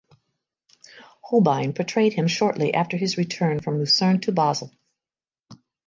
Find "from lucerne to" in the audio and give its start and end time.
3.59-4.31